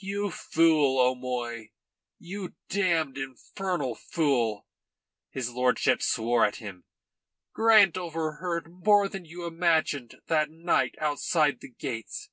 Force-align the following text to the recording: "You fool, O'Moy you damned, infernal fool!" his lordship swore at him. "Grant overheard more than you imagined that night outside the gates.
"You 0.00 0.32
fool, 0.32 0.98
O'Moy 0.98 1.68
you 2.18 2.56
damned, 2.68 3.16
infernal 3.16 3.94
fool!" 3.94 4.66
his 5.30 5.52
lordship 5.52 6.02
swore 6.02 6.44
at 6.44 6.56
him. 6.56 6.82
"Grant 7.52 7.96
overheard 7.96 8.66
more 8.68 9.08
than 9.08 9.24
you 9.24 9.46
imagined 9.46 10.16
that 10.26 10.50
night 10.50 10.96
outside 11.00 11.60
the 11.60 11.70
gates. 11.70 12.28